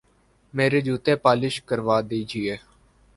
[0.53, 2.55] میرے جوتے پالش کروا دیجئے